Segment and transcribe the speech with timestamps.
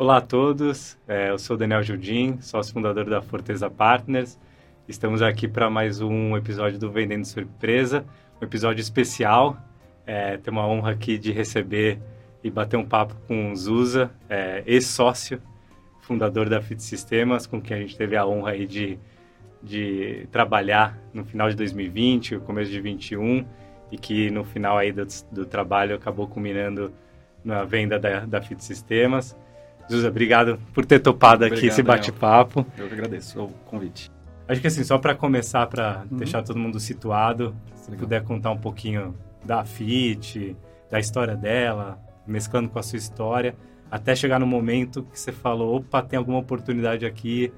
[0.00, 4.38] Olá a todos, é, eu sou Daniel Judim, sócio fundador da Forteza Partners.
[4.88, 8.06] Estamos aqui para mais um episódio do Vendendo Surpresa,
[8.40, 9.58] um episódio especial.
[10.06, 12.00] É, tem uma honra aqui de receber
[12.42, 15.38] e bater um papo com o Zusa, é, ex-sócio,
[16.00, 18.98] fundador da Fit Sistemas, com quem a gente teve a honra aí de,
[19.62, 23.46] de trabalhar no final de 2020, o começo de 2021,
[23.92, 26.90] e que no final aí do, do trabalho acabou culminando
[27.44, 29.36] na venda da, da Fit Sistemas.
[29.90, 32.64] Zusa, obrigado por ter topado obrigado, aqui esse bate-papo.
[32.78, 34.10] Eu que agradeço o convite.
[34.46, 36.18] Acho que assim, só para começar, para uhum.
[36.18, 38.04] deixar todo mundo situado, se Legal.
[38.04, 40.56] puder contar um pouquinho da FIT,
[40.90, 43.54] da história dela, mesclando com a sua história,
[43.90, 47.52] até chegar no momento que você falou, opa, tem alguma oportunidade aqui,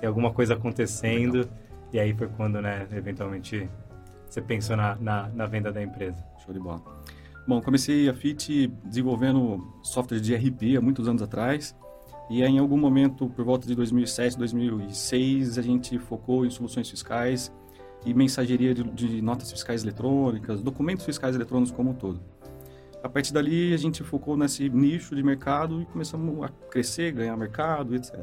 [0.00, 1.50] tem alguma coisa acontecendo, Legal.
[1.92, 3.68] e aí foi quando, né, eventualmente,
[4.28, 6.24] você pensou na, na, na venda da empresa.
[6.44, 6.82] Show de bola.
[7.44, 11.74] Bom, comecei a FIT desenvolvendo software de RP há muitos anos atrás.
[12.30, 16.88] E aí, em algum momento, por volta de 2007, 2006, a gente focou em soluções
[16.88, 17.52] fiscais
[18.06, 22.20] e mensageria de, de notas fiscais eletrônicas, documentos fiscais eletrônicos como um todo.
[23.02, 27.36] A partir dali, a gente focou nesse nicho de mercado e começamos a crescer, ganhar
[27.36, 28.20] mercado, etc.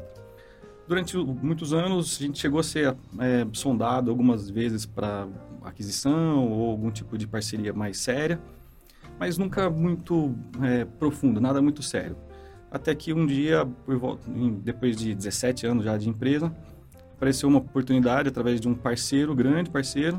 [0.88, 5.28] Durante muitos anos, a gente chegou a ser é, sondado algumas vezes para
[5.62, 8.40] aquisição ou algum tipo de parceria mais séria
[9.20, 12.16] mas nunca muito é, profundo, nada muito sério.
[12.70, 13.68] Até que um dia,
[14.62, 16.50] depois de 17 anos já de empresa,
[17.16, 20.18] apareceu uma oportunidade através de um parceiro, grande parceiro,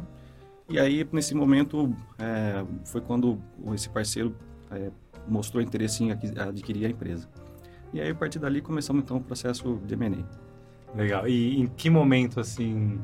[0.70, 3.42] e aí nesse momento é, foi quando
[3.74, 4.36] esse parceiro
[4.70, 4.92] é,
[5.28, 7.28] mostrou interesse em adquirir a empresa.
[7.92, 10.96] E aí a partir dali começamos então o processo de M&A.
[10.96, 11.28] Legal.
[11.28, 13.00] E em que momento assim,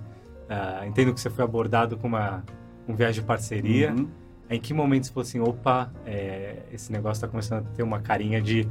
[0.47, 2.43] uh, entendo que você foi abordado com uma
[2.87, 3.93] um viagem de parceria.
[3.93, 7.83] Uhum em que momento você falou assim, opa, é, esse negócio está começando a ter
[7.83, 8.67] uma carinha de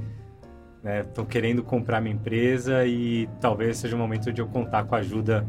[1.09, 4.95] estou né, querendo comprar minha empresa e talvez seja o momento de eu contar com
[4.95, 5.47] a ajuda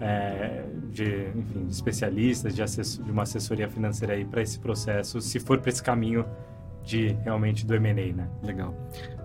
[0.00, 5.20] é, de, enfim, de especialistas, de, assessor, de, uma assessoria financeira aí para esse processo,
[5.20, 6.24] se for para esse caminho
[6.82, 8.28] de realmente do M&A, né?
[8.42, 8.74] Legal.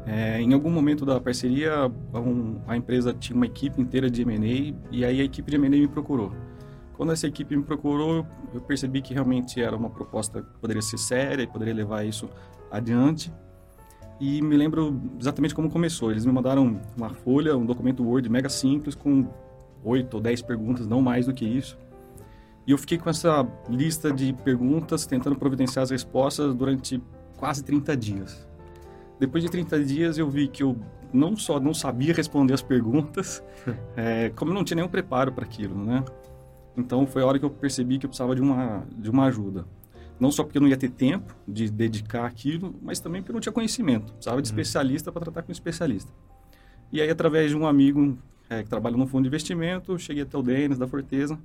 [0.06, 4.76] É, em algum momento da parceria, um, a empresa tinha uma equipe inteira de M&A
[4.92, 6.34] e aí a equipe de M&A me procurou.
[6.98, 10.98] Quando essa equipe me procurou, eu percebi que realmente era uma proposta que poderia ser
[10.98, 12.30] séria e poderia levar isso
[12.72, 13.32] adiante.
[14.20, 16.12] E me lembro exatamente como começou.
[16.12, 19.28] Eles me mandaram uma folha, um documento Word mega simples com
[19.84, 21.78] oito ou dez perguntas, não mais do que isso.
[22.66, 27.02] E eu fiquei com essa lista de perguntas, tentando providenciar as respostas durante
[27.38, 28.48] quase 30 dias.
[29.20, 30.76] Depois de 30 dias, eu vi que eu
[31.14, 33.44] não só não sabia responder as perguntas,
[33.96, 36.04] é, como eu não tinha nenhum preparo para aquilo, né?
[36.78, 39.66] Então foi a hora que eu percebi que eu precisava de uma, de uma ajuda.
[40.20, 43.34] Não só porque eu não ia ter tempo de dedicar aquilo, mas também porque eu
[43.34, 44.14] não tinha conhecimento.
[44.14, 44.54] Precisava de uhum.
[44.54, 46.12] especialista para tratar com especialista.
[46.92, 48.18] E aí, através de um amigo
[48.50, 51.38] é, que trabalha no fundo de investimento, cheguei até o Denis da Forteza.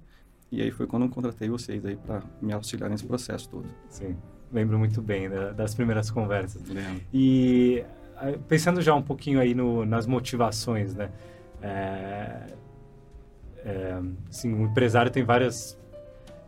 [0.53, 3.67] E aí foi quando eu contratei vocês aí para me auxiliar nesse processo todo.
[3.89, 4.17] Sim,
[4.53, 6.69] lembro muito bem da, das primeiras conversas.
[6.69, 7.03] Lembro.
[7.13, 7.85] E
[8.49, 11.11] pensando já um pouquinho aí no, nas motivações, né?
[11.63, 12.47] É,
[13.65, 15.79] é, assim, o empresário tem várias,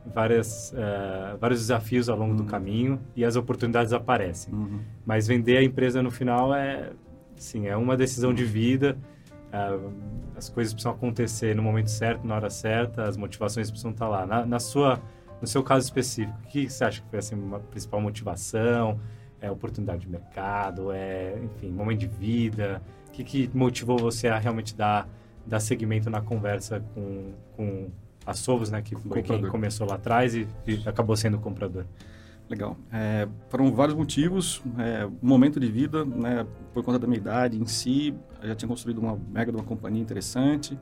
[0.07, 2.37] várias, uh, vários desafios ao longo uhum.
[2.37, 4.53] do caminho e as oportunidades aparecem.
[4.53, 4.81] Uhum.
[5.05, 6.91] Mas vender a empresa no final é,
[7.37, 8.97] assim, é uma decisão de vida.
[9.53, 9.93] Uh,
[10.37, 14.27] as coisas precisam acontecer no momento certo, na hora certa, as motivações precisam estar lá.
[14.27, 15.01] Na, na sua,
[15.41, 18.99] no seu caso específico, o que você acha que foi assim, uma principal motivação?
[19.41, 20.93] É oportunidade de mercado?
[20.93, 22.81] É, enfim, momento de vida?
[23.09, 25.07] O que, que motivou você a realmente dar
[25.47, 27.91] dar seguimento na conversa com, com
[28.25, 31.85] a Sovos, né, que foi quem começou lá atrás e, e acabou sendo comprador.
[32.49, 32.77] Legal.
[32.93, 34.63] É, foram vários motivos.
[34.79, 38.69] É, momento de vida, né, por conta da minha idade em si, eu já tinha
[38.69, 40.79] construído uma mega de uma companhia interessante.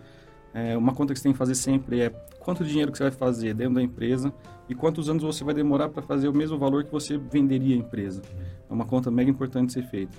[0.53, 2.11] É, uma conta que você tem que fazer sempre é
[2.41, 4.33] quanto dinheiro que você vai fazer dentro da empresa
[4.69, 7.79] e quantos anos você vai demorar para fazer o mesmo valor que você venderia a
[7.79, 8.21] empresa.
[8.69, 10.19] É uma conta mega importante de ser feita.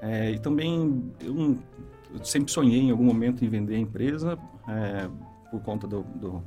[0.00, 1.58] É, e também eu não,
[2.12, 4.38] eu sempre sonhei em algum momento em vender a empresa
[4.68, 5.08] é,
[5.50, 6.42] por conta do, do,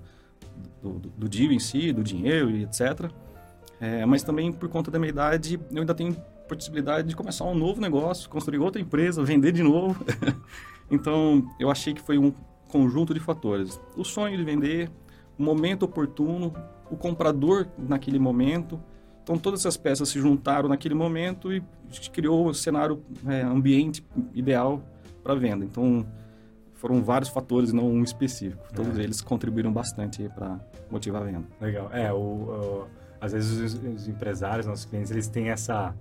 [0.82, 3.12] do, do, deal em si, do dinheiro e etc.
[3.80, 6.16] É, mas também por conta da minha idade, eu ainda tenho
[6.48, 10.04] possibilidade de começar um novo negócio, construir outra empresa, vender de novo.
[10.90, 12.34] então, eu achei que foi um
[12.68, 13.80] conjunto de fatores.
[13.96, 14.92] O sonho de vender,
[15.38, 16.54] o momento oportuno,
[16.90, 18.80] o comprador naquele momento.
[19.24, 21.64] Então, todas essas peças se juntaram naquele momento e
[22.12, 24.84] criou o cenário, é, ambiente ideal
[25.24, 25.66] para venda.
[25.66, 26.06] Então,
[26.74, 28.64] foram vários fatores, não um específico.
[28.74, 29.04] Todos é.
[29.04, 30.60] eles contribuíram bastante para
[30.90, 31.48] motivar a venda.
[31.60, 31.90] Legal.
[31.94, 32.88] É, o, o,
[33.20, 35.94] às vezes os, os, empresários, nossos clientes, eles têm essa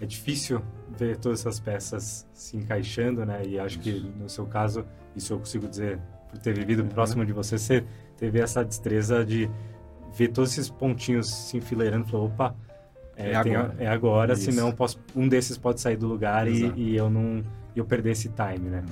[0.00, 3.42] é difícil ver todas essas peças se encaixando, né?
[3.46, 4.84] E acho que no seu caso,
[5.14, 6.88] isso eu consigo dizer por ter vivido uhum.
[6.88, 7.84] próximo de você, você
[8.16, 9.50] teve essa destreza de
[10.16, 12.56] ver todos esses pontinhos se enfileirando, falou, opa,
[13.16, 16.96] é, é agora, é agora senão posso, um desses pode sair do lugar e, e,
[16.96, 17.42] eu não
[17.80, 18.84] eu perder esse time, né?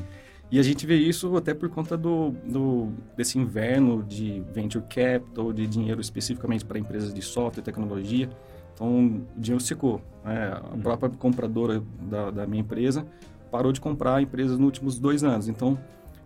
[0.50, 5.53] E a gente vê isso até por conta do, do desse inverno de venture capital,
[5.53, 8.29] de dinheiro especificamente para empresas de software e tecnologia.
[8.75, 10.00] Então, o dinheiro secou.
[10.25, 10.53] Né?
[10.53, 10.81] A uhum.
[10.81, 13.06] própria compradora da, da minha empresa
[13.50, 15.49] parou de comprar empresas nos últimos dois anos.
[15.49, 15.79] Então,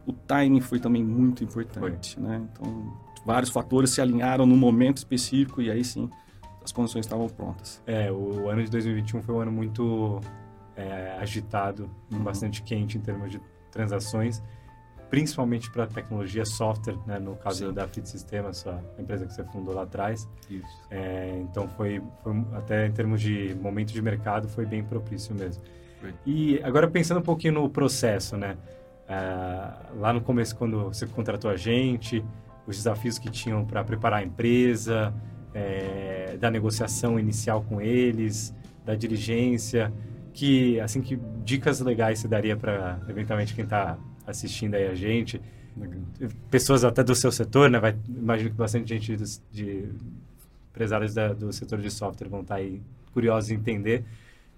[0.06, 2.18] o timing foi também muito importante.
[2.18, 2.42] Né?
[2.50, 2.94] Então,
[3.26, 6.08] vários fatores se alinharam no momento específico e aí sim
[6.64, 7.82] as condições estavam prontas.
[7.86, 10.20] É, o ano de 2021 foi um ano muito
[10.76, 12.20] é, agitado, uhum.
[12.20, 13.40] bastante quente em termos de
[13.70, 14.42] transações,
[15.10, 17.18] principalmente para tecnologia software, né?
[17.18, 17.72] no caso Sim.
[17.72, 20.28] da Fit Systems, a empresa que você fundou lá atrás.
[20.90, 25.62] É, então foi, foi, até em termos de momento de mercado foi bem propício mesmo.
[26.00, 26.14] Foi.
[26.26, 28.56] E agora pensando um pouquinho no processo, né?
[29.08, 32.24] É, lá no começo quando você contratou a gente,
[32.66, 35.14] os desafios que tinham para preparar a empresa,
[35.52, 38.54] é, da negociação inicial com eles,
[38.84, 39.92] da diligência,
[40.34, 43.96] que assim que dicas legais você daria para eventualmente quem está
[44.26, 45.40] assistindo aí a gente,
[46.50, 47.78] pessoas até do seu setor, né?
[47.78, 49.88] Vai, imagino que bastante gente de, de
[50.70, 52.82] empresários da, do setor de software vão estar tá aí
[53.12, 54.04] curiosos em entender.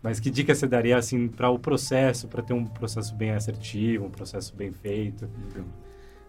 [0.02, 4.06] Mas que dica você daria assim para o processo, para ter um processo bem assertivo,
[4.06, 5.28] um processo bem feito?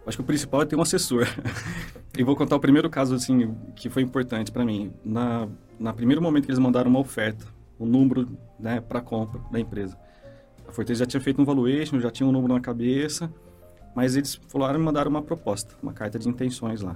[0.06, 1.28] Acho que o principal é ter um assessor.
[2.18, 4.92] e vou contar o primeiro caso assim que foi importante para mim.
[5.04, 5.48] Na
[5.80, 7.46] na primeiro momento que eles mandaram uma oferta,
[7.80, 9.98] o número né, para compra da empresa.
[10.68, 13.32] A Fortaleza já tinha feito um valuation, já tinha um número na cabeça,
[13.96, 16.96] mas eles falaram e mandaram uma proposta, uma carta de intenções lá.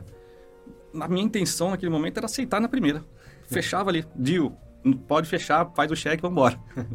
[0.94, 3.04] Na minha intenção naquele momento era aceitar na primeira.
[3.48, 4.52] Fechava ali, deal,
[5.08, 6.60] pode fechar, faz o cheque, vamos embora.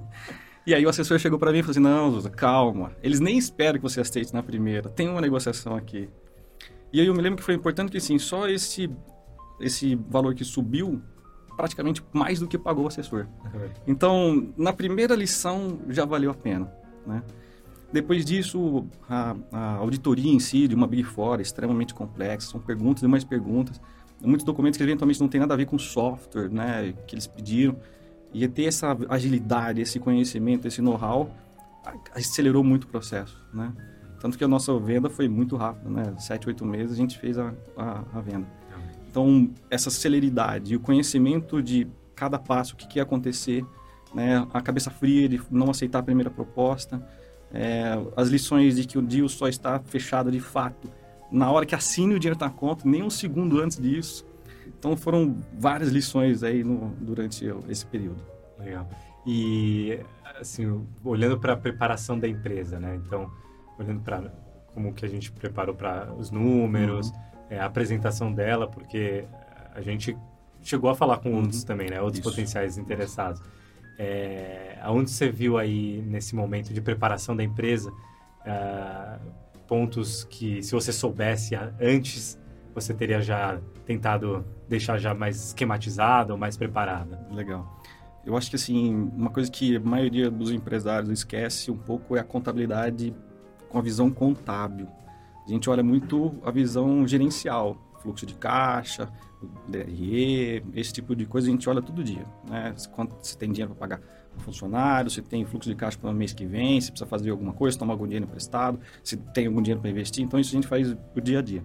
[0.67, 2.93] e aí o assessor chegou para mim e falou assim: "Não, Zuza, calma.
[3.03, 4.89] Eles nem esperam que você aceite na primeira.
[4.89, 6.09] Tem uma negociação aqui".
[6.93, 8.91] E aí eu me lembro que foi importante que assim, só esse
[9.61, 11.03] esse valor que subiu
[11.57, 13.27] praticamente mais do que pagou o assessor.
[13.87, 16.71] Então, na primeira lição já valeu a pena,
[17.07, 17.23] né?
[17.93, 22.61] Depois disso, a, a, auditoria em si de uma Big Four é extremamente complexa, são
[22.61, 23.81] perguntas e mais perguntas,
[24.21, 27.77] muitos documentos que eventualmente não tem nada a ver com software, né, que eles pediram,
[28.35, 31.31] e ter essa agilidade, esse conhecimento, esse know-how,
[32.15, 33.73] acelerou muito o processo, né?
[34.21, 36.15] Tanto que a nossa venda foi muito rápida, né?
[36.19, 38.47] Sete, oito meses a gente fez a, a, a venda.
[39.17, 43.65] Então, essa celeridade e o conhecimento de cada passo, o que, que ia acontecer,
[44.15, 44.47] né?
[44.53, 47.03] a cabeça fria de não aceitar a primeira proposta,
[47.51, 50.93] é, as lições de que o deal só está fechado de fato
[51.33, 54.27] na hora que assine o dinheiro na conta, nem um segundo antes disso.
[54.67, 58.23] Então, foram várias lições aí no, durante esse período.
[58.59, 58.87] Legal.
[59.27, 59.99] E,
[60.39, 63.01] assim, olhando para a preparação da empresa, né?
[63.03, 63.31] Então,
[63.79, 64.31] olhando para
[64.75, 69.25] como que a gente preparou para os números, uhum é, a apresentação dela, porque
[69.75, 70.17] a gente
[70.63, 71.67] chegou a falar com outros uhum.
[71.67, 72.01] também, né?
[72.01, 72.29] Outros Isso.
[72.29, 73.41] potenciais interessados.
[73.99, 79.19] É, aonde você viu aí nesse momento de preparação da empresa uh,
[79.67, 82.39] pontos que se você soubesse antes
[82.75, 87.27] você teria já tentado deixar já mais esquematizada ou mais preparada?
[87.33, 87.81] Legal.
[88.25, 92.21] Eu acho que assim uma coisa que a maioria dos empresários esquece um pouco é
[92.21, 93.15] a contabilidade
[93.71, 94.89] com a visão contábil.
[95.47, 99.09] A gente olha muito a visão gerencial, fluxo de caixa,
[99.69, 102.27] DRE, esse tipo de coisa a gente olha todo dia.
[102.49, 102.75] Né?
[102.93, 104.01] Quanto você tem dinheiro para pagar
[104.39, 107.53] funcionário, se tem fluxo de caixa para o mês que vem, se precisa fazer alguma
[107.53, 110.25] coisa, tomar algum dinheiro emprestado, se tem algum dinheiro para investir.
[110.25, 111.63] Então, isso a gente faz o dia a dia.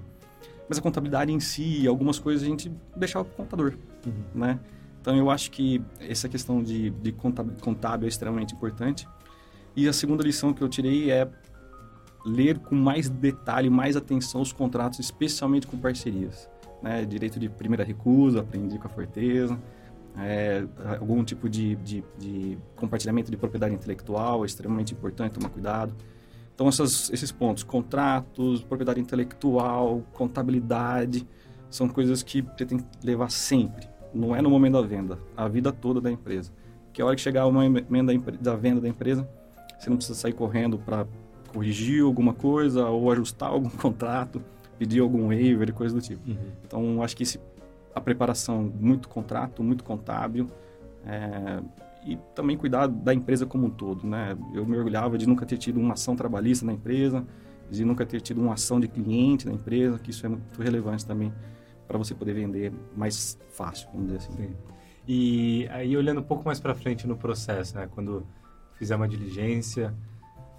[0.69, 4.13] Mas a contabilidade em si, algumas coisas a gente deixava para o contador, uhum.
[4.33, 4.59] né?
[5.01, 9.07] Então, eu acho que essa questão de, de contábil é extremamente importante.
[9.75, 11.27] E a segunda lição que eu tirei é
[12.25, 16.49] ler com mais detalhe, mais atenção os contratos, especialmente com parcerias.
[16.81, 17.05] Né?
[17.05, 19.59] Direito de primeira recusa, aprendi com a Forteza,
[20.17, 20.65] é,
[20.99, 25.93] algum tipo de, de, de, compartilhamento de propriedade intelectual é extremamente importante tomar cuidado.
[26.53, 31.25] Então, essas, esses pontos, contratos, propriedade intelectual, contabilidade,
[31.69, 33.87] são coisas que você tem que levar sempre.
[34.13, 36.51] Não é no momento da venda, a vida toda da empresa.
[36.91, 39.27] Que a hora que chegar uma emenda da venda da empresa,
[39.79, 41.07] você não precisa sair correndo para
[41.51, 44.41] corrigir alguma coisa ou ajustar algum contrato,
[44.77, 46.29] pedir algum waiver, coisa do tipo.
[46.29, 46.37] Uhum.
[46.65, 47.39] Então, acho que esse,
[47.93, 50.47] a preparação, muito contrato, muito contábil,
[51.05, 51.61] é,
[52.05, 54.35] e também cuidar da empresa como um todo, né?
[54.53, 57.25] Eu me orgulhava de nunca ter tido uma ação trabalhista na empresa,
[57.69, 61.05] de nunca ter tido uma ação de cliente na empresa, que isso é muito relevante
[61.05, 61.31] também
[61.87, 64.33] para você poder vender mais fácil, vamos dizer assim.
[64.33, 64.55] Sim.
[65.07, 67.87] E aí, olhando um pouco mais para frente no processo, né?
[67.91, 68.25] Quando
[68.73, 69.93] fizemos a diligência,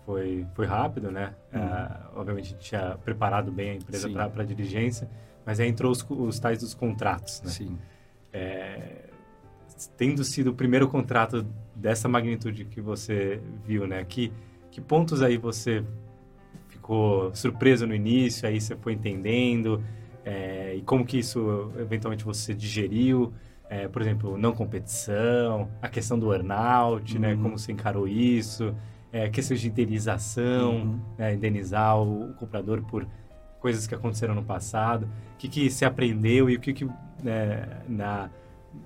[0.04, 1.34] foi, foi rápido, né?
[1.52, 1.60] Uhum.
[1.60, 5.08] Uh, obviamente, tinha preparado bem a empresa para a diligência,
[5.44, 7.50] mas aí entrou os, os tais dos contratos, né?
[7.50, 7.78] Sim.
[8.32, 9.10] É,
[9.96, 14.04] tendo sido o primeiro contrato dessa magnitude que você viu, né?
[14.04, 14.32] Que,
[14.70, 15.84] que pontos aí você
[16.68, 19.82] ficou surpreso no início, aí você foi entendendo,
[20.24, 23.32] é, e como que isso eventualmente você digeriu?
[23.68, 27.30] É, por exemplo, não competição, a questão do earnout, né?
[27.30, 27.36] uhum.
[27.36, 27.42] né?
[27.42, 28.74] Como você encarou isso,
[29.12, 31.00] é, questões de indenização, uhum.
[31.18, 31.34] né?
[31.34, 33.06] indenizar o, comprador por
[33.60, 35.06] coisas que aconteceram no passado.
[35.34, 36.88] O que, que você aprendeu e o que, que
[37.22, 38.30] né, na,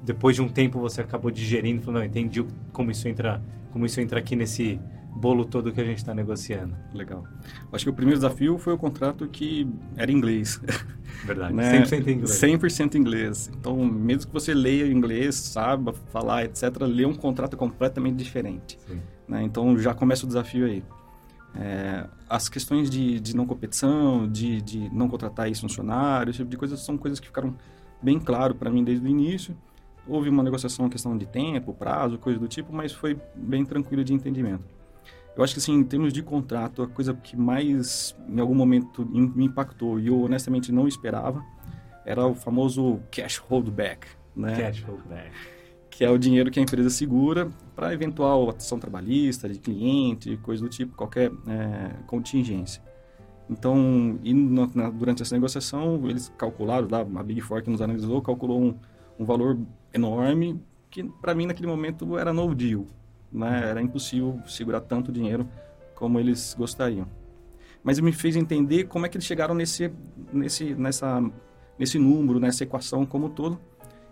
[0.02, 3.40] depois de um tempo você acabou digerindo, falou, não, entendi como isso entra,
[3.72, 4.80] como isso entra aqui nesse
[5.14, 6.76] bolo todo que a gente está negociando.
[6.92, 7.24] Legal.
[7.72, 9.66] Acho que o primeiro desafio foi o contrato que
[9.96, 10.60] era inglês.
[11.24, 11.82] Verdade, né?
[11.82, 12.30] 100% inglês.
[12.30, 13.50] 100% inglês.
[13.58, 18.78] Então, mesmo que você leia inglês, saiba falar, etc., ler um contrato completamente diferente.
[19.28, 19.42] Né?
[19.42, 20.82] Então, já começa o desafio aí.
[21.58, 26.56] É, as questões de, de não competição, de, de não contratar ex-funcionários, esse tipo de
[26.56, 27.56] coisas, são coisas que ficaram
[28.02, 29.56] bem claro para mim desde o início.
[30.06, 34.12] Houve uma negociação, questão de tempo, prazo, coisa do tipo, mas foi bem tranquilo de
[34.12, 34.75] entendimento.
[35.36, 39.04] Eu acho que, assim, em termos de contrato, a coisa que mais, em algum momento,
[39.04, 41.44] me impactou e eu honestamente não esperava
[42.06, 44.56] era o famoso cash holdback, né?
[44.56, 45.30] Cash holdback.
[45.90, 50.62] Que é o dinheiro que a empresa segura para eventual ação trabalhista, de cliente, coisa
[50.62, 52.82] do tipo, qualquer é, contingência.
[53.50, 58.22] Então, na, na, durante essa negociação, eles calcularam, lá, a Big Four que nos analisou,
[58.22, 58.74] calculou um,
[59.18, 59.58] um valor
[59.92, 62.86] enorme que, para mim, naquele momento, era no deal
[63.36, 63.68] né?
[63.68, 65.46] Era impossível segurar tanto dinheiro
[65.94, 67.06] como eles gostariam.
[67.84, 69.92] Mas me fez entender como é que eles chegaram nesse,
[70.32, 71.22] nesse, nessa,
[71.78, 73.60] nesse número, nessa equação como um todo.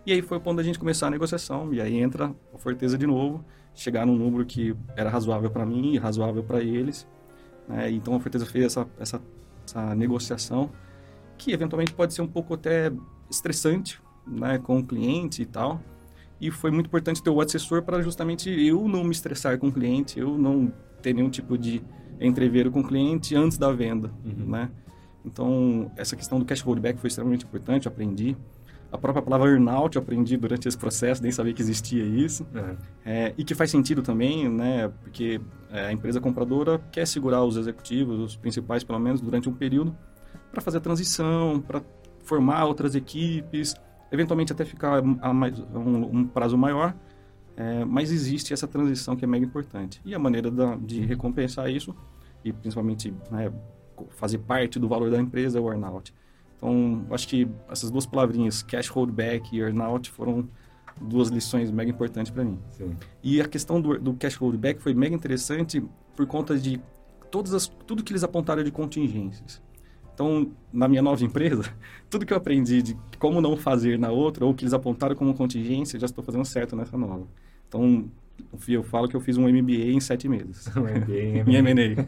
[0.05, 1.73] E aí foi quando a gente começar a negociação.
[1.73, 5.93] E aí entra a Forteza de novo, chegar num número que era razoável para mim
[5.93, 7.07] e razoável para eles.
[7.67, 7.91] Né?
[7.91, 9.21] Então a Forteza fez essa, essa,
[9.65, 10.69] essa negociação,
[11.37, 12.91] que eventualmente pode ser um pouco até
[13.29, 14.59] estressante né?
[14.59, 15.81] com o cliente e tal
[16.39, 19.71] e foi muito importante ter o assessor para justamente eu não me estressar com o
[19.71, 21.81] cliente, eu não ter nenhum tipo de
[22.19, 24.45] entreveiro com o cliente antes da venda, uhum.
[24.45, 24.71] né?
[25.23, 28.37] Então, essa questão do cash holdback foi extremamente importante, eu aprendi.
[28.91, 32.45] A própria palavra earnout eu aprendi durante esse processo, nem sabia que existia isso.
[32.53, 32.75] Uhum.
[33.03, 34.87] É, e que faz sentido também, né?
[35.01, 39.53] Porque é, a empresa compradora quer segurar os executivos, os principais pelo menos, durante um
[39.53, 39.95] período,
[40.51, 41.81] para fazer a transição, para
[42.23, 43.75] formar outras equipes,
[44.11, 46.95] eventualmente até ficar a mais, um, um prazo maior,
[47.57, 50.01] é, mas existe essa transição que é mega importante.
[50.03, 51.95] E a maneira da, de recompensar isso,
[52.43, 53.51] e principalmente né,
[54.09, 56.13] fazer parte do valor da empresa, é o earnout.
[56.57, 60.47] Então, acho que essas duas palavrinhas, cash holdback e earnout, foram
[60.99, 62.59] duas lições mega importantes para mim.
[62.71, 62.95] Sim.
[63.23, 65.83] E a questão do, do cash holdback foi mega interessante
[66.15, 66.81] por conta de
[67.29, 69.61] todas as, tudo que eles apontaram de contingências.
[70.15, 71.63] Então, na minha nova empresa,
[72.09, 75.33] tudo que eu aprendi de como não fazer na outra, ou que eles apontaram como
[75.35, 77.27] contingência, já estou fazendo certo nessa nova.
[77.67, 78.09] Então,
[78.67, 80.67] eu falo que eu fiz um MBA em sete meses.
[80.75, 82.07] Um MBA em M&A.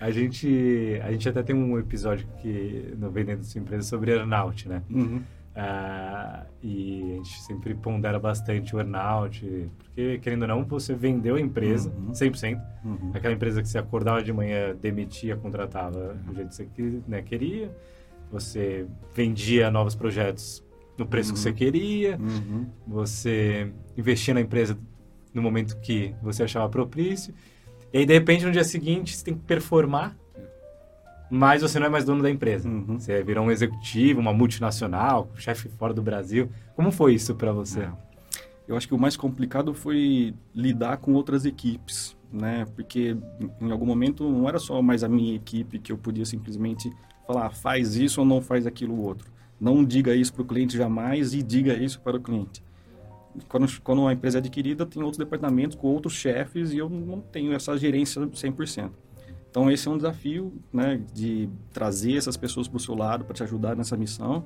[0.00, 4.68] A gente, a gente até tem um episódio que no Vendendo Sua Empresa sobre earnout,
[4.68, 4.82] né?
[4.88, 5.22] Uhum.
[5.58, 11.34] Uh, e a gente sempre pondera bastante o earnout, porque, querendo ou não, você vendeu
[11.34, 12.12] a empresa uhum.
[12.12, 12.62] 100%.
[12.84, 13.10] Uhum.
[13.12, 17.76] Aquela empresa que você acordava de manhã, demitia, contratava do jeito que você né, queria.
[18.30, 20.64] Você vendia novos projetos
[20.96, 21.54] no preço que você uhum.
[21.56, 22.16] queria.
[22.18, 22.66] Uhum.
[22.86, 24.78] Você investia na empresa
[25.34, 27.34] no momento que você achava propício.
[27.92, 30.16] E aí, de repente, no dia seguinte, você tem que performar
[31.30, 32.68] mas você não é mais dono da empresa.
[32.68, 32.98] Uhum.
[32.98, 36.48] Você virou um executivo, uma multinacional, chefe fora do Brasil.
[36.74, 37.80] Como foi isso para você?
[37.80, 37.92] É.
[38.66, 42.66] Eu acho que o mais complicado foi lidar com outras equipes, né?
[42.74, 43.16] Porque
[43.60, 46.92] em algum momento não era só mais a minha equipe que eu podia simplesmente
[47.26, 49.30] falar, ah, faz isso ou não faz aquilo outro.
[49.60, 52.62] Não diga isso para o cliente jamais e diga isso para o cliente.
[53.48, 57.20] Quando, quando uma empresa é adquirida, tem outros departamentos com outros chefes e eu não
[57.20, 58.90] tenho essa gerência 100%.
[59.58, 63.34] Então esse é um desafio, né, de trazer essas pessoas para o seu lado para
[63.34, 64.44] te ajudar nessa missão.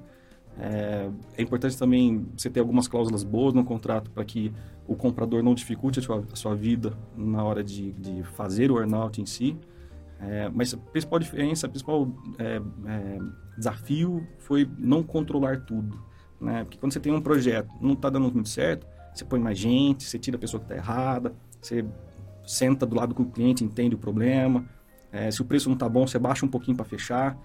[0.58, 4.50] É, é, importante também você ter algumas cláusulas boas no contrato para que
[4.88, 8.78] o comprador não dificulte a sua, a sua vida na hora de, de, fazer o
[8.78, 9.54] earnout em si.
[10.18, 13.18] É, mas a principal diferença, o principal é, é,
[13.58, 16.02] desafio foi não controlar tudo.
[16.40, 16.64] Né?
[16.64, 20.04] Porque quando você tem um projeto não está dando muito certo, você põe mais gente,
[20.04, 21.84] você tira a pessoa que está errada, você
[22.46, 24.66] senta do lado com o cliente, entende o problema,
[25.12, 27.36] é, se o preço não está bom, você baixa um pouquinho para fechar.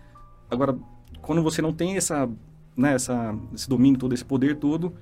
[0.49, 0.77] Agora,
[1.21, 2.29] quando você não tem essa,
[2.75, 4.93] né, essa, esse domínio todo, esse poder todo,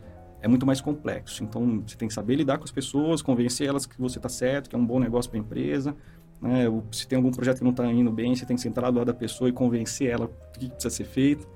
[0.41, 1.43] é muito mais complexo.
[1.43, 4.69] Então, você tem que saber lidar com as pessoas, convencer elas que você está certo,
[4.69, 5.95] que é um bom negócio para a empresa.
[6.41, 6.65] Né?
[6.91, 9.07] Se tem algum projeto que não está indo bem, você tem que sentar do lado
[9.07, 11.47] da pessoa e convencer ela do que precisa ser feito.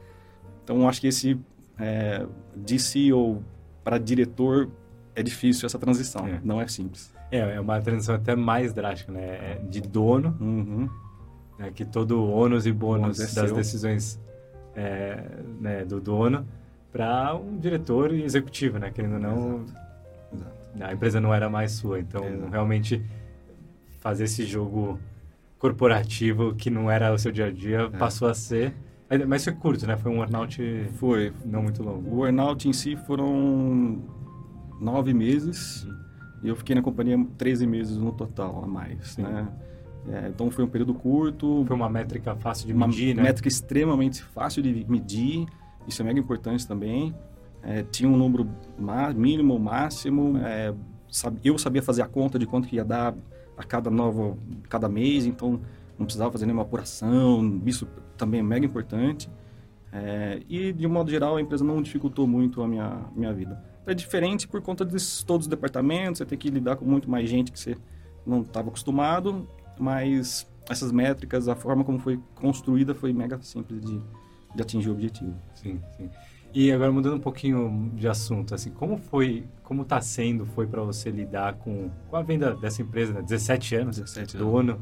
[0.63, 1.39] Então, acho que esse
[1.79, 2.25] é,
[2.55, 3.43] de CEO
[3.83, 4.69] para diretor
[5.15, 6.39] é difícil essa transição, é.
[6.43, 7.13] não é simples.
[7.31, 9.21] É, é uma transição até mais drástica, né?
[9.21, 10.89] É de dono, uhum.
[11.57, 11.71] né?
[11.74, 14.19] que todo ônus e bônus é das decisões
[14.75, 15.24] é,
[15.59, 16.45] né, do dono
[16.91, 18.91] para um diretor e executivo, né?
[18.91, 19.74] Querendo ou não, Exato.
[20.33, 20.51] Exato.
[20.81, 22.00] a empresa não era mais sua.
[22.00, 22.51] Então, Exato.
[22.51, 23.03] realmente,
[24.00, 25.00] fazer esse jogo
[25.59, 27.89] corporativo que não era o seu dia a dia é.
[27.89, 28.74] passou a ser.
[29.27, 29.98] Mas foi curto, né?
[29.98, 30.62] Foi um earnout
[30.93, 32.15] foi não muito longo.
[32.15, 34.03] O earnout em si foram
[34.79, 36.08] nove meses uhum.
[36.43, 39.24] E eu fiquei na companhia 13 meses no total a mais, Sim.
[39.24, 39.48] né?
[40.08, 41.63] É, então foi um período curto.
[41.67, 43.29] Foi uma métrica fácil de medir, uma né?
[43.29, 45.46] métrica extremamente fácil de medir
[45.89, 47.13] isso é mega importante também.
[47.63, 48.48] É, tinha um número
[49.15, 50.38] mínimo, máximo.
[50.38, 50.74] É,
[51.43, 53.15] eu sabia fazer a conta de quanto que ia dar
[53.58, 54.38] a cada novo,
[54.69, 55.60] cada mês, então
[55.98, 57.62] não precisava fazer nenhuma apuração.
[57.65, 59.29] Isso também é mega importante.
[59.91, 63.62] É, e de um modo geral a empresa não dificultou muito a minha minha vida.
[63.91, 66.19] É diferente por conta de todos os departamentos.
[66.19, 67.75] Você tem que lidar com muito mais gente que você
[68.25, 69.48] não estava acostumado,
[69.79, 74.00] mas essas métricas, a forma como foi construída foi mega simples de,
[74.55, 75.34] de atingir o objetivo.
[75.55, 76.10] Sim, sim.
[76.53, 80.81] E agora mudando um pouquinho de assunto, assim, como foi, como está sendo, foi para
[80.81, 83.22] você lidar com, com a venda dessa empresa, né?
[83.22, 84.79] 17 anos, 17 dono,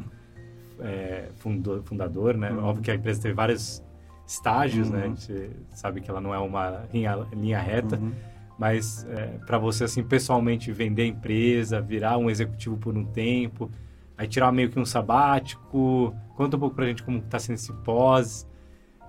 [0.79, 2.51] é, fundador, fundador, né?
[2.51, 2.63] Uhum.
[2.63, 3.83] Óbvio que a empresa teve vários
[4.25, 4.99] estágios, né?
[4.99, 5.09] uhum.
[5.09, 5.13] né?
[5.13, 8.13] A gente sabe que ela não é uma linha, linha reta, uhum.
[8.57, 13.69] Mas é, para você, assim, pessoalmente vender a empresa, virar um executivo por um tempo,
[14.17, 17.55] aí tirar meio que um sabático, conta um pouco para a gente como está sendo
[17.55, 18.47] esse pós,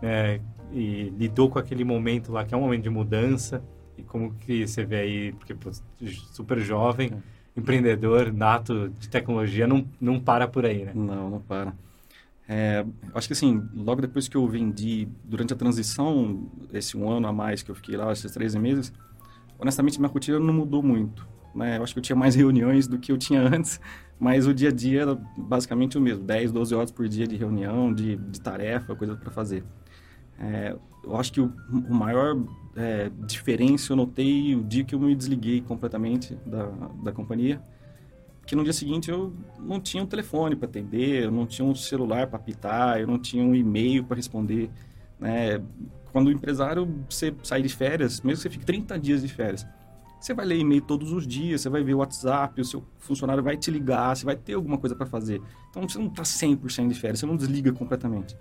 [0.02, 0.40] é,
[0.73, 3.62] e lidou com aquele momento lá, que é um momento de mudança,
[3.97, 5.70] e como que você vê aí, porque pô,
[6.33, 7.59] super jovem, é.
[7.59, 10.92] empreendedor, nato de tecnologia, não, não para por aí, né?
[10.94, 11.72] Não, não para.
[12.51, 17.27] É, acho que assim, logo depois que eu vendi, durante a transição, esse um ano
[17.27, 18.92] a mais que eu fiquei lá, esses 13 meses,
[19.59, 21.27] honestamente minha rotina não mudou muito.
[21.55, 21.79] Né?
[21.79, 23.81] Eu acho que eu tinha mais reuniões do que eu tinha antes,
[24.18, 27.37] mas o dia a dia era basicamente o mesmo, 10, 12 horas por dia de
[27.37, 29.64] reunião, de, de tarefa, coisa para fazer.
[30.38, 32.37] É, eu acho que o, o maior
[32.77, 36.66] é, diferença eu notei o dia que eu me desliguei completamente da,
[37.03, 37.61] da companhia,
[38.47, 41.75] que no dia seguinte eu não tinha um telefone para atender, eu não tinha um
[41.75, 44.71] celular para apitar, eu não tinha um e-mail para responder.
[45.18, 45.61] Né?
[46.12, 49.66] Quando o empresário, você sai de férias, mesmo que você fique 30 dias de férias,
[50.20, 53.42] você vai ler e-mail todos os dias, você vai ver o WhatsApp, o seu funcionário
[53.42, 55.40] vai te ligar, você vai ter alguma coisa para fazer.
[55.70, 58.37] Então você não está 100% de férias, você não desliga completamente.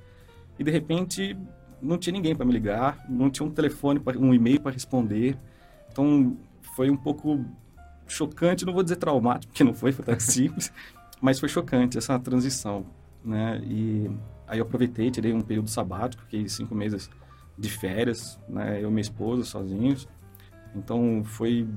[0.58, 1.38] E de repente
[1.82, 5.38] não tinha ninguém para me ligar, não tinha um telefone, pra, um e-mail para responder.
[5.92, 6.38] Então,
[6.76, 7.46] foi um pouco
[8.08, 10.72] chocante, não vou dizer traumático, porque não foi, foi tão simples,
[11.22, 12.86] mas foi chocante essa transição,
[13.24, 13.62] né?
[13.64, 14.10] E
[14.48, 17.10] aí eu aproveitei, tirei um período sabático, fiquei cinco meses
[17.58, 18.82] de férias, né?
[18.82, 20.08] Eu e minha esposa sozinhos.
[20.76, 21.68] Então, foi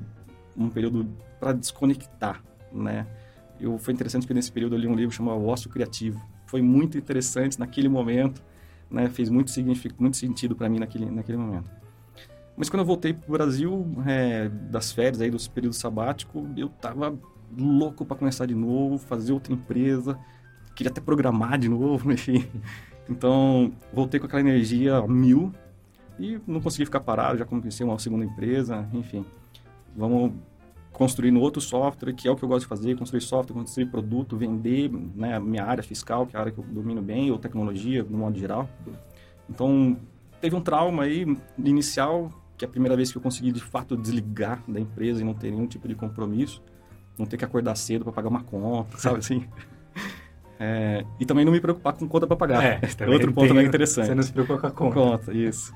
[0.55, 1.07] um período
[1.39, 3.05] para desconectar, né?
[3.59, 6.19] Eu, foi interessante porque nesse período eu li um livro chamado Ócio Criativo.
[6.47, 8.41] Foi muito interessante naquele momento
[8.91, 9.51] né, fez muito,
[9.97, 11.69] muito sentido para mim naquele, naquele momento.
[12.57, 16.67] Mas quando eu voltei para o Brasil, é, das férias, aí, dos períodos sabático, eu
[16.67, 17.17] tava
[17.57, 20.19] louco para começar de novo, fazer outra empresa,
[20.75, 22.45] queria até programar de novo, enfim.
[23.09, 25.53] Então, voltei com aquela energia mil
[26.19, 29.25] e não consegui ficar parado, já comecei uma segunda empresa, enfim.
[29.95, 30.33] Vamos
[30.91, 34.37] construindo outro software, que é o que eu gosto de fazer, construir software, construir produto,
[34.37, 38.03] vender, né, minha área fiscal, que é a área que eu domino bem, ou tecnologia,
[38.03, 38.69] no modo geral.
[39.49, 39.97] Então,
[40.39, 41.25] teve um trauma aí
[41.57, 45.23] inicial, que é a primeira vez que eu consegui, de fato, desligar da empresa e
[45.23, 46.61] não ter nenhum tipo de compromisso,
[47.17, 49.47] não ter que acordar cedo para pagar uma conta, sabe assim?
[50.63, 52.63] É, e também não me preocupar com conta para pagar.
[52.63, 52.79] É,
[53.11, 54.05] Outro ponto mega interessante.
[54.05, 54.93] Você não se preocupa com a conta.
[54.93, 55.73] conta isso.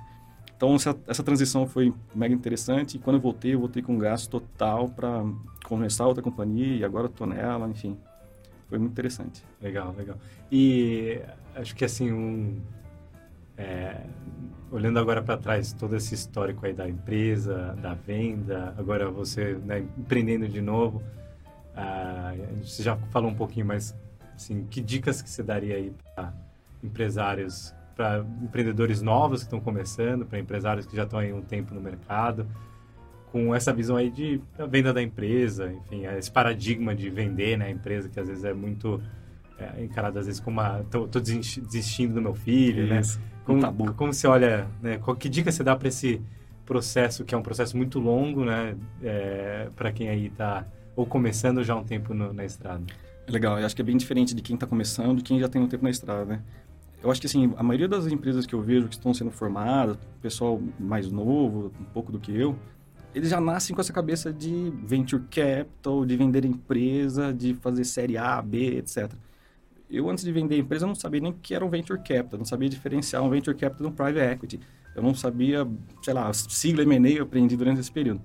[0.56, 2.98] Então, essa, essa, transição foi mega interessante.
[2.98, 5.26] E quando eu voltei, eu voltei com gasto total para
[5.63, 6.78] começar outra companhia.
[6.78, 7.98] E agora estou nela, enfim.
[8.69, 9.43] Foi muito interessante.
[9.60, 10.17] Legal, legal.
[10.52, 11.19] E
[11.56, 12.62] acho que, assim, um,
[13.58, 14.02] é,
[14.71, 19.84] olhando agora para trás, todo esse histórico aí da empresa, da venda, agora você né,
[19.98, 21.02] empreendendo de novo,
[21.76, 23.95] ah, você já falou um pouquinho, mas
[24.36, 26.34] assim, que dicas que você daria aí para
[26.84, 31.74] empresários para empreendedores novos que estão começando, para empresários que já estão aí um tempo
[31.74, 32.45] no mercado,
[33.32, 37.69] com essa visão aí de venda da empresa, enfim, esse paradigma de vender né, a
[37.69, 39.02] empresa, que às vezes é muito
[39.58, 43.00] é, encarado às vezes como uma, tô, tô desistindo do meu filho, né?
[43.00, 43.26] Isso, né?
[43.45, 43.93] Como, tabu.
[43.93, 44.98] como você olha, né?
[44.98, 46.21] Qual, que dica você dá para esse
[46.65, 48.76] processo que é um processo muito longo, né?
[49.02, 52.84] É, para quem aí está ou começando já um tempo no, na estrada.
[53.27, 55.61] Legal, eu acho que é bem diferente de quem está começando e quem já tem
[55.61, 56.43] um tempo na estrada, né?
[57.01, 59.97] Eu acho que assim, a maioria das empresas que eu vejo que estão sendo formadas,
[60.21, 62.57] pessoal mais novo, um pouco do que eu,
[63.15, 68.17] eles já nascem com essa cabeça de venture capital, de vender empresa, de fazer série
[68.17, 69.11] A, B, etc.
[69.89, 72.45] Eu, antes de vender empresa, não sabia nem o que era um venture capital, não
[72.45, 74.59] sabia diferenciar um venture capital de um private equity.
[74.95, 75.67] Eu não sabia,
[76.01, 78.21] sei lá, sigla M&A eu aprendi durante esse período.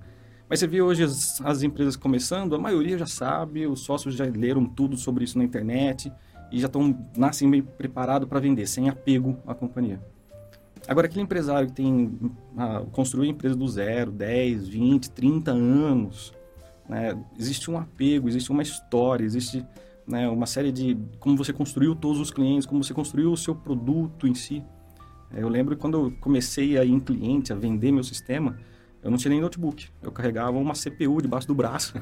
[0.51, 4.25] Mas você vê hoje as, as, empresas começando, a maioria já sabe, os sócios já
[4.25, 6.11] leram tudo sobre isso na internet
[6.51, 10.01] e já estão, nascem bem preparados para vender, sem apego à companhia.
[10.89, 12.19] Agora, aquele empresário que tem
[12.57, 16.33] ah, construiu a empresa do zero, 10, 20, 30 anos,
[16.89, 19.65] né, existe um apego, existe uma história, existe
[20.05, 23.55] né, uma série de como você construiu todos os clientes, como você construiu o seu
[23.55, 24.61] produto em si.
[25.33, 28.57] Eu lembro quando eu comecei a ir em cliente, a vender meu sistema,
[29.03, 29.87] eu não tinha nem notebook.
[30.01, 31.93] Eu carregava uma CPU debaixo do braço.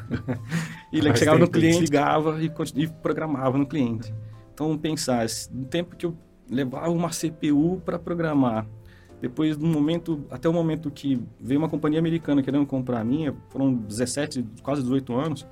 [0.92, 4.14] e chegava no cliente, ligava e, e, programava no cliente.
[4.54, 6.18] Então, pensar, no tempo que eu
[6.50, 8.68] levava uma CPU para programar,
[9.22, 13.34] depois do momento, até o momento que veio uma companhia americana querendo comprar a minha,
[13.50, 15.48] foram 17, quase 18 anos.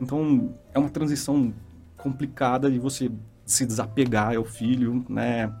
[0.00, 1.54] Então, é uma transição
[1.96, 3.10] complicada de você
[3.44, 5.52] se desapegar ao filho, né?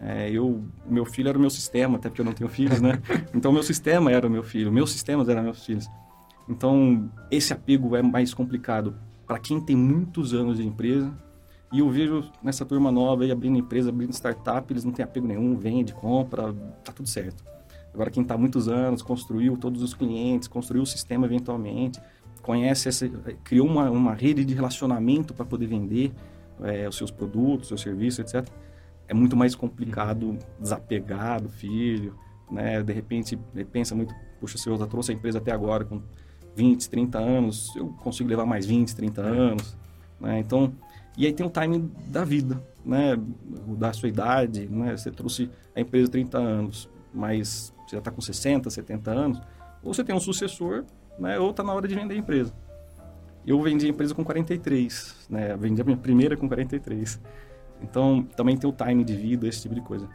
[0.00, 3.00] É, eu, meu filho era o meu sistema, até porque eu não tenho filhos, né?
[3.34, 5.86] Então, meu sistema era o meu filho, meus sistemas eram meus filhos.
[6.48, 8.94] Então, esse apego é mais complicado
[9.26, 11.12] para quem tem muitos anos de empresa.
[11.72, 15.26] E eu vejo nessa turma nova aí abrindo empresa, abrindo startup, eles não têm apego
[15.26, 17.44] nenhum, vende, compra, tá tudo certo.
[17.92, 22.00] Agora, quem está muitos anos, construiu todos os clientes, construiu o sistema eventualmente,
[22.42, 23.08] conhece, essa,
[23.44, 26.12] criou uma, uma rede de relacionamento para poder vender
[26.62, 28.50] é, os seus produtos, seus serviços, etc
[29.10, 30.38] é muito mais complicado uhum.
[30.60, 32.14] desapegar do filho,
[32.48, 32.80] né?
[32.80, 36.00] De repente, ele pensa muito, puxa, se eu já trouxe a empresa até agora com
[36.54, 39.76] 20, 30 anos, eu consigo levar mais 20, 30 anos,
[40.20, 40.38] né?
[40.38, 40.72] Então,
[41.18, 43.18] e aí tem o timing da vida, né?
[43.76, 44.96] Da sua idade, né?
[44.96, 49.42] Você trouxe a empresa 30 anos, mas você já está com 60, 70 anos,
[49.82, 50.84] ou você tem um sucessor,
[51.18, 51.36] né?
[51.36, 52.54] Ou está na hora de vender a empresa.
[53.44, 55.56] Eu vendi a empresa com 43, né?
[55.56, 57.18] Vendi a minha primeira com 43.
[57.82, 60.08] Então, também tem o time de vida, esse tipo de coisa.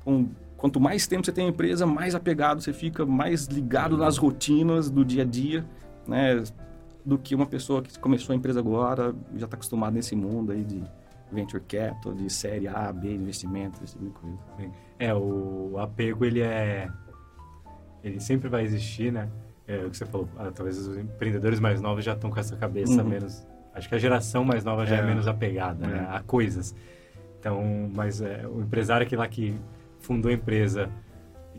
[0.00, 4.16] Então, quanto mais tempo você tem a empresa, mais apegado você fica, mais ligado nas
[4.16, 5.64] rotinas do dia a dia,
[6.06, 6.42] né?
[7.04, 10.62] Do que uma pessoa que começou a empresa agora, já está acostumada nesse mundo aí
[10.62, 10.82] de
[11.32, 14.38] venture capital, de série A, B, investimento, esse tipo de coisa.
[14.98, 16.88] É, o apego, ele é...
[18.04, 19.28] Ele sempre vai existir, né?
[19.66, 22.56] É o que você falou, ah, talvez os empreendedores mais novos já estão com essa
[22.56, 23.08] cabeça uhum.
[23.08, 23.46] menos...
[23.74, 25.96] Acho que a geração mais nova já é, é menos apegada né?
[25.96, 26.00] é.
[26.02, 26.08] Né?
[26.10, 26.74] a coisas.
[27.42, 29.52] Então, mas é, o empresário que lá que
[29.98, 30.88] fundou a empresa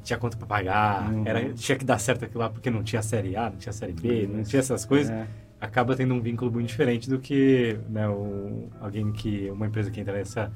[0.02, 1.24] tinha conta para pagar, uhum.
[1.26, 3.91] era, tinha que dar certo aquilo lá porque não tinha série A, não tinha série
[3.91, 5.28] B, não tinha essas coisas, é.
[5.60, 10.00] acaba tendo um vínculo muito diferente do que né, o, alguém que, uma empresa que
[10.00, 10.54] entra nessa,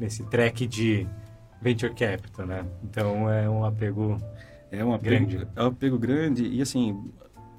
[0.00, 1.06] nesse track de
[1.60, 2.64] venture capital, né?
[2.82, 4.18] Então é um apego
[4.70, 5.48] é um apego, grande.
[5.54, 6.98] É um apego grande e assim,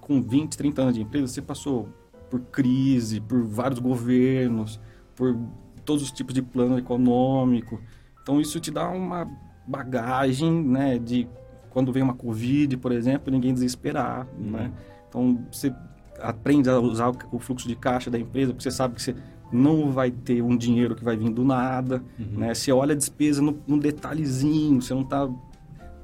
[0.01, 1.87] com 20, 30 anos de empresa, você passou
[2.27, 4.79] por crise, por vários governos,
[5.15, 5.37] por
[5.83, 7.79] todos os tipos de plano econômico.
[8.21, 9.29] Então isso te dá uma
[9.67, 11.27] bagagem, né, de
[11.69, 14.51] quando vem uma Covid, por exemplo, ninguém desesperar, uhum.
[14.51, 14.71] né?
[15.09, 15.73] Então você
[16.19, 19.15] aprende a usar o fluxo de caixa da empresa, porque você sabe que você
[19.51, 22.39] não vai ter um dinheiro que vai vir do nada, uhum.
[22.39, 22.53] né?
[22.53, 25.29] Você olha a despesa no, detalhezinho, você não está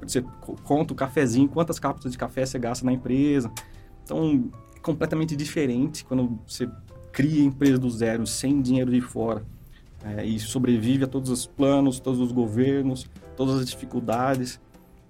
[0.02, 0.24] você
[0.64, 3.50] conta o cafezinho, quantas cápsulas de café você gasta na empresa.
[4.02, 6.66] Então, é completamente diferente quando você
[7.12, 9.44] cria a empresa do zero, sem dinheiro de fora
[10.04, 14.60] é, e sobrevive a todos os planos, todos os governos, todas as dificuldades.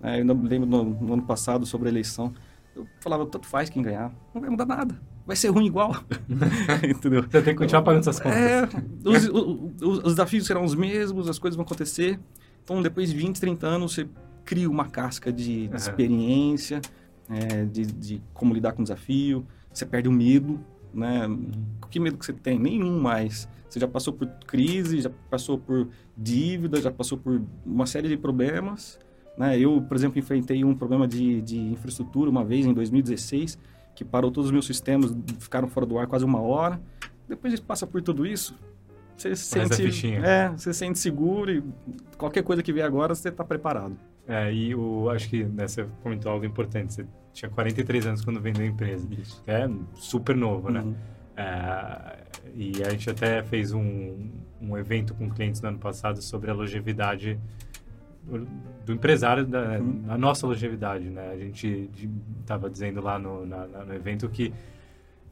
[0.02, 2.32] É, eu lembro no, no, ano passado sobre a eleição,
[2.74, 5.94] eu falava, tanto faz quem ganhar, não vai mudar nada, vai ser ruim igual.
[6.88, 7.22] Entendeu?
[7.22, 8.38] Você tem que continuar pagando essas contas.
[8.38, 8.68] É,
[9.04, 12.18] os, os, os, desafios serão os mesmos, as coisas vão acontecer.
[12.64, 14.08] Então, depois de 20, 30 anos, você
[14.44, 16.80] cria uma casca de, de experiência,
[17.28, 20.58] é, de, de como lidar com o desafio, você perde o medo,
[20.92, 21.26] né?
[21.26, 21.50] Uhum.
[21.90, 22.58] Que medo que você tem?
[22.58, 23.48] Nenhum mais.
[23.70, 28.16] Você já passou por crise, já passou por dívida, já passou por uma série de
[28.16, 28.98] problemas.
[29.38, 29.58] Né?
[29.58, 33.56] Eu, por exemplo, enfrentei um problema de, de infraestrutura uma vez em 2016,
[33.94, 36.80] que parou todos os meus sistemas, ficaram fora do ar quase uma hora.
[37.28, 38.58] Depois de passa por tudo isso,
[39.16, 41.62] você se sente, é, você sente seguro e
[42.18, 43.96] qualquer coisa que vier agora, você está preparado.
[44.26, 46.92] É, e o, acho que né, você comentou algo importante.
[46.94, 49.06] Você tinha 43 anos quando vendeu a empresa.
[49.10, 49.42] Isso.
[49.46, 50.80] É super novo, né?
[50.80, 50.94] uhum.
[51.40, 52.18] É,
[52.54, 56.54] e a gente até fez um, um evento com clientes no ano passado sobre a
[56.54, 57.38] longevidade
[58.84, 60.02] do empresário da, uhum.
[60.04, 61.30] na nossa longevidade, né?
[61.32, 61.90] A gente
[62.40, 64.52] estava dizendo lá no, na, no evento que,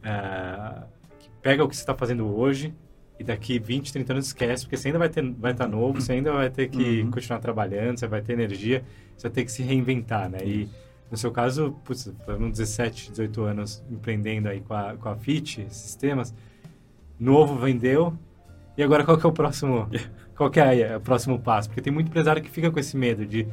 [0.02, 0.82] é,
[1.18, 2.74] que, pega o que você está fazendo hoje
[3.18, 6.00] e daqui 20, 30 anos esquece, porque você ainda vai, ter, vai estar tá novo,
[6.00, 7.10] você ainda vai ter que uhum.
[7.10, 8.82] continuar trabalhando, você vai ter energia,
[9.16, 10.38] você vai ter que se reinventar, né?
[10.42, 10.68] E
[11.10, 15.66] no seu caso, putz, foram 17, 18 anos empreendendo aí com a, com a FIT,
[15.70, 16.34] sistemas,
[17.18, 18.14] novo vendeu,
[18.76, 19.88] e agora qual que é o próximo,
[20.36, 21.68] qual que é o próximo passo?
[21.68, 23.46] Porque tem muito empresário que fica com esse medo de,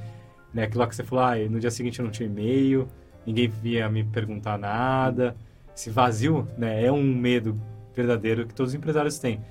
[0.53, 2.87] né, aquilo que você falou, ah, no dia seguinte eu não tinha e-mail,
[3.25, 5.35] ninguém via me perguntar nada,
[5.75, 7.59] esse vazio, né, é um medo
[7.95, 9.41] verdadeiro que todos os empresários têm.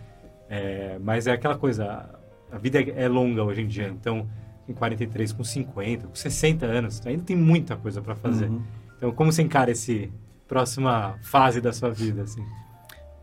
[0.49, 2.09] É, mas é aquela coisa,
[2.53, 4.29] a vida é longa hoje em dia, então
[4.67, 8.49] com 43, com 50, com 60 anos, ainda tem muita coisa para fazer.
[8.49, 8.63] Uhum.
[8.97, 10.11] Então, como você encara esse
[10.47, 12.45] próxima fase da sua vida, assim?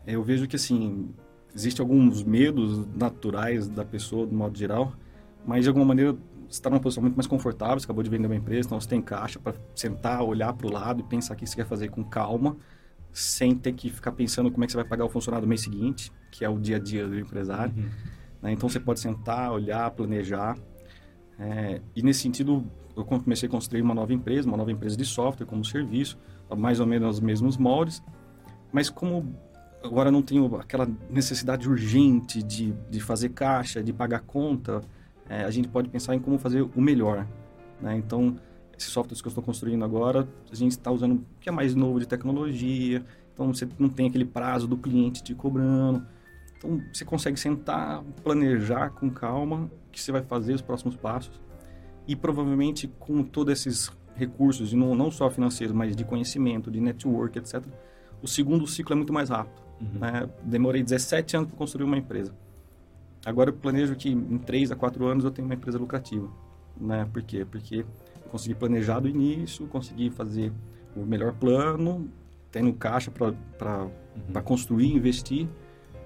[0.06, 1.10] Eu vejo que, assim,
[1.54, 4.92] existem alguns medos naturais da pessoa, do modo geral,
[5.46, 6.12] mas, de alguma maneira,
[6.48, 8.88] você está numa posição muito mais confortável, você acabou de vender uma empresa, então você
[8.88, 11.88] tem caixa para sentar, olhar para o lado e pensar o que você quer fazer
[11.88, 12.56] com calma,
[13.12, 15.62] sem ter que ficar pensando como é que você vai pagar o funcionário do mês
[15.62, 17.74] seguinte, que é o dia a dia do empresário.
[17.76, 17.88] Uhum.
[18.42, 18.52] Né?
[18.52, 20.56] Então, você pode sentar, olhar, planejar,
[21.42, 22.64] é, e nesse sentido,
[22.96, 26.16] eu comecei a construir uma nova empresa, uma nova empresa de software como serviço,
[26.56, 28.02] mais ou menos os mesmos moldes,
[28.72, 29.34] mas como
[29.82, 34.82] agora não tenho aquela necessidade urgente de, de fazer caixa, de pagar conta,
[35.28, 37.26] é, a gente pode pensar em como fazer o melhor.
[37.80, 37.96] Né?
[37.96, 38.36] Então,
[38.78, 41.74] esses softwares que eu estou construindo agora, a gente está usando o que é mais
[41.74, 46.06] novo de tecnologia, então você não tem aquele prazo do cliente te cobrando,
[46.62, 51.40] então, você consegue sentar, planejar com calma o que você vai fazer, os próximos passos.
[52.06, 56.80] E provavelmente com todos esses recursos, e não, não só financeiros, mas de conhecimento, de
[56.80, 57.64] network, etc.,
[58.22, 59.60] o segundo ciclo é muito mais rápido.
[59.80, 59.98] Uhum.
[59.98, 60.28] Né?
[60.44, 62.32] Demorei 17 anos para construir uma empresa.
[63.26, 66.28] Agora eu planejo que em 3 a 4 anos eu tenho uma empresa lucrativa.
[66.80, 67.08] Né?
[67.12, 67.44] Por quê?
[67.44, 70.52] Porque eu consegui planejar do início, consegui fazer
[70.94, 72.08] o melhor plano,
[72.50, 74.42] tendo caixa para uhum.
[74.44, 75.48] construir, investir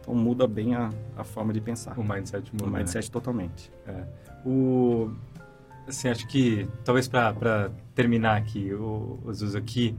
[0.06, 1.98] então muda bem a, a forma de pensar.
[1.98, 2.66] O mindset muda.
[2.66, 3.12] O mindset né?
[3.12, 3.72] totalmente.
[3.86, 4.04] É.
[4.46, 5.10] O,
[5.86, 9.96] assim, acho que talvez para terminar aqui, o, o aqui,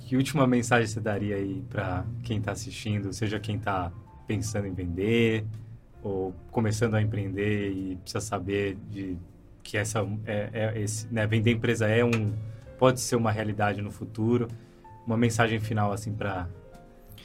[0.00, 3.92] que última mensagem você daria aí para quem está assistindo, seja quem está
[4.26, 5.44] pensando em vender
[6.02, 9.18] ou começando a empreender e precisa saber de
[9.62, 12.32] que essa é, é esse, né, vender empresa é um
[12.78, 14.48] pode ser uma realidade no futuro.
[15.06, 16.48] Uma mensagem final assim para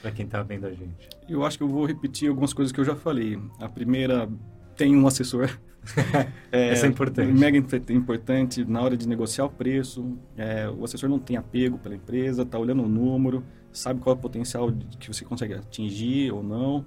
[0.01, 1.10] para quem está vendo a gente?
[1.27, 3.39] Eu acho que eu vou repetir algumas coisas que eu já falei.
[3.60, 4.29] A primeira,
[4.77, 5.49] tem um assessor.
[6.51, 7.31] é, Essa é importante.
[7.33, 10.17] Mega importante na hora de negociar o preço.
[10.38, 14.17] É, o assessor não tem apego pela empresa, está olhando o número, sabe qual é
[14.17, 16.86] o potencial que você consegue atingir ou não.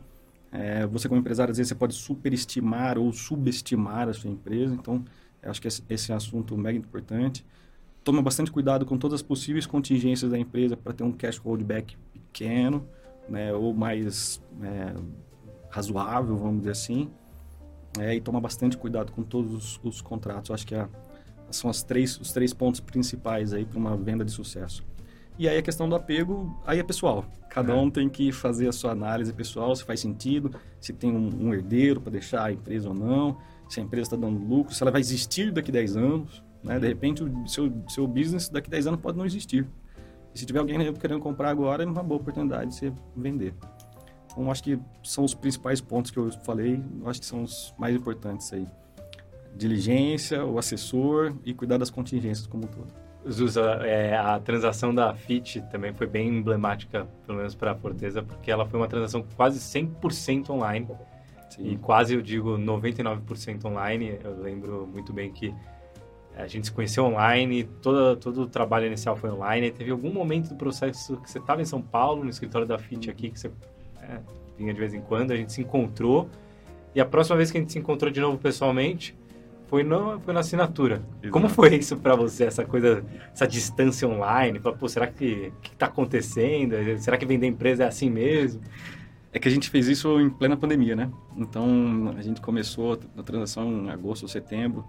[0.52, 4.74] É, você como empresário, às vezes, você pode superestimar ou subestimar a sua empresa.
[4.74, 5.04] Então,
[5.42, 7.44] acho que esse, esse é um assunto mega importante.
[8.02, 11.96] Toma bastante cuidado com todas as possíveis contingências da empresa para ter um cash holdback
[12.12, 12.86] pequeno
[13.28, 14.94] né, ou mais é,
[15.70, 17.10] razoável, vamos dizer assim,
[17.98, 20.50] é, e toma bastante cuidado com todos os, os contratos.
[20.50, 20.74] Eu acho que
[21.50, 24.84] são as três, os três pontos principais aí para uma venda de sucesso.
[25.38, 27.24] E aí a questão do apego, aí é pessoal.
[27.48, 27.76] Cada é.
[27.76, 31.54] um tem que fazer a sua análise pessoal, se faz sentido, se tem um, um
[31.54, 34.90] herdeiro para deixar a empresa ou não, se a empresa está dando lucro, se ela
[34.90, 36.44] vai existir daqui a 10 anos.
[36.62, 36.78] Né?
[36.78, 39.66] De repente, o seu, seu business daqui a 10 anos pode não existir.
[40.34, 43.54] E se tiver alguém querendo comprar agora, é uma boa oportunidade de você vender.
[44.30, 47.94] Então, acho que são os principais pontos que eu falei, acho que são os mais
[47.94, 48.66] importantes aí.
[49.56, 52.92] Diligência, o assessor e cuidar das contingências como um todo.
[53.28, 58.22] Zusa, é, a transação da FIT também foi bem emblemática, pelo menos para a Forteza,
[58.22, 60.88] porque ela foi uma transação quase 100% online.
[61.50, 61.72] Sim.
[61.72, 64.18] E quase, eu digo, 99% online.
[64.22, 65.54] Eu lembro muito bem que
[66.40, 69.70] a gente se conheceu online, todo, todo o trabalho inicial foi online.
[69.70, 73.10] Teve algum momento do processo que você estava em São Paulo, no escritório da FIT
[73.10, 73.50] aqui, que você
[74.02, 74.18] é,
[74.58, 76.28] vinha de vez em quando, a gente se encontrou.
[76.94, 79.16] E a próxima vez que a gente se encontrou de novo pessoalmente
[79.68, 80.96] foi, no, foi na assinatura.
[81.22, 81.30] Exato.
[81.30, 84.58] Como foi isso para você, essa coisa, essa distância online?
[84.58, 86.74] Fala, Pô, será que que está acontecendo?
[86.98, 88.60] Será que vender empresa é assim mesmo?
[89.32, 91.08] É que a gente fez isso em plena pandemia, né?
[91.36, 94.84] Então, a gente começou a transação em agosto ou setembro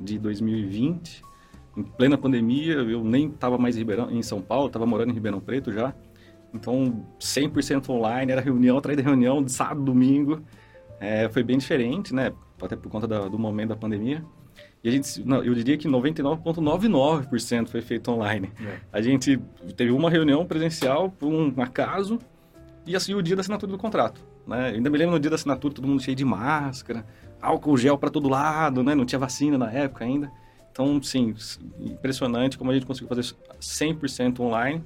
[0.00, 1.22] de 2020,
[1.76, 5.14] em plena pandemia, eu nem estava mais em, Ribeirão, em São Paulo, estava morando em
[5.14, 5.94] Ribeirão Preto já.
[6.52, 10.42] Então, 100% online, era reunião atrás de reunião, de sábado, domingo.
[10.98, 12.32] É, foi bem diferente, né?
[12.60, 14.24] Até por conta da, do momento da pandemia.
[14.82, 18.50] E a gente, não, eu diria que 99,99% foi feito online.
[18.60, 18.78] É.
[18.92, 19.38] A gente
[19.76, 22.18] teve uma reunião presencial por um acaso
[22.86, 24.20] e assim o dia da assinatura do contrato.
[24.46, 24.70] Né?
[24.70, 27.04] Eu ainda me lembro no dia da assinatura, todo mundo cheio de máscara,
[27.40, 28.94] álcool gel para todo lado, né?
[28.94, 30.30] Não tinha vacina na época ainda.
[30.72, 31.34] Então, sim,
[31.80, 34.82] impressionante como a gente conseguiu fazer 100% online.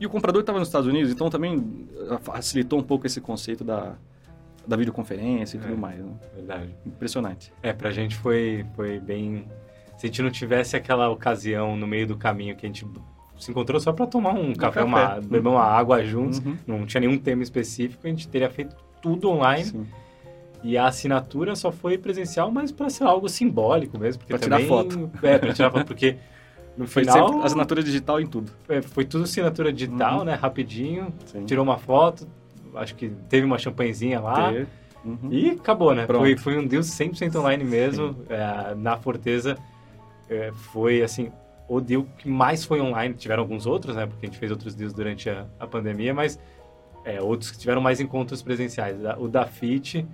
[0.00, 3.64] E o comprador estava nos Estados Unidos, então também ah, facilitou um pouco esse conceito
[3.64, 3.96] da,
[4.66, 5.98] da videoconferência e é, tudo mais.
[5.98, 6.12] Né?
[6.34, 6.74] Verdade.
[6.86, 7.52] Impressionante.
[7.62, 9.46] É, pra gente foi, foi bem...
[9.96, 12.86] Se a gente não tivesse aquela ocasião no meio do caminho que a gente
[13.36, 16.56] se encontrou só para tomar um, café, café, uma, beber uma água juntos, uhum.
[16.66, 19.64] não tinha nenhum tema específico, a gente teria feito tudo online.
[19.64, 19.86] Sim.
[20.62, 24.22] E a assinatura só foi presencial, mas para ser algo simbólico mesmo.
[24.24, 25.10] Para tirar foto.
[25.22, 26.16] É, para tirar foto, porque
[26.76, 27.42] no foi final...
[27.42, 28.52] assinatura digital em tudo.
[28.68, 30.24] É, foi tudo assinatura digital, uhum.
[30.24, 30.34] né?
[30.34, 31.12] Rapidinho.
[31.26, 31.44] Sim.
[31.44, 32.26] Tirou uma foto,
[32.74, 34.52] acho que teve uma champanhezinha lá.
[35.04, 35.28] Uhum.
[35.30, 36.06] E acabou, né?
[36.06, 38.16] Foi, foi um deal 100% online mesmo.
[38.28, 39.56] É, na Forteza
[40.28, 41.30] é, foi, assim,
[41.68, 43.14] o deal que mais foi online.
[43.14, 44.06] Tiveram alguns outros, né?
[44.06, 46.38] Porque a gente fez outros deals durante a, a pandemia, mas
[47.04, 48.96] é, outros que tiveram mais encontros presenciais.
[49.18, 50.06] O da FIT,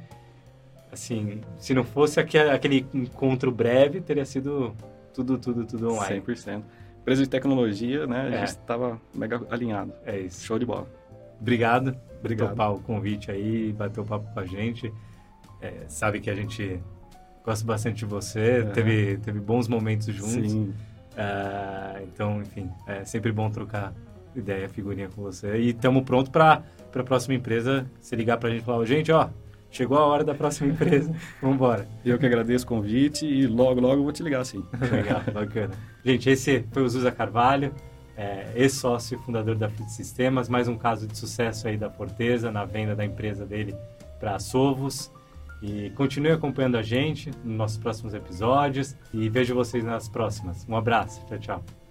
[0.95, 4.75] assim, se não fosse aquele, encontro breve, teria sido
[5.13, 6.21] tudo, tudo, tudo online.
[6.21, 6.63] 100%.
[7.01, 8.23] Empresa de tecnologia, né?
[8.23, 8.39] A é.
[8.39, 9.93] gente estava mega alinhado.
[10.07, 10.45] É isso.
[10.45, 10.87] Show de bola.
[11.41, 11.97] Obrigado.
[12.19, 12.51] Obrigado.
[12.51, 14.93] Topar o convite aí, bater o papo com a gente.
[15.61, 16.81] É, sabe que a gente
[17.45, 18.63] gosta bastante de você, é.
[18.63, 20.51] teve, teve bons momentos juntos.
[20.51, 20.75] Sim.
[21.13, 23.93] Uh, então, enfim, é sempre bom trocar
[24.35, 25.57] ideia, figurinha com você.
[25.59, 26.63] E estamos pronto para
[26.95, 29.29] a próxima empresa se ligar para a gente e falar: gente, ó,
[29.75, 31.87] chegou a hora da próxima empresa, vamos embora.
[32.05, 34.65] Eu que agradeço o convite e logo, logo vou te ligar sim.
[34.91, 35.75] Legal, bacana.
[36.05, 37.75] Gente, esse foi o Zusa Carvalho,
[38.17, 42.65] é, ex-sócio fundador da Fleet Sistemas, mais um caso de sucesso aí da Forteza na
[42.65, 43.75] venda da empresa dele
[44.21, 45.11] para a Sovos.
[45.63, 50.67] E continue acompanhando a gente nos nossos próximos episódios e vejo vocês nas próximas.
[50.69, 51.25] Um abraço.
[51.27, 51.84] Tchau, tchau.